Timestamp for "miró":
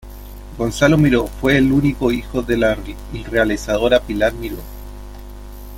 0.97-1.27, 4.33-4.57